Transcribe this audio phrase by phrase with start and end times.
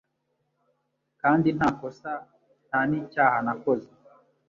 [1.21, 2.11] kandi nta kosa
[2.67, 3.87] nta n’icyaha nakoze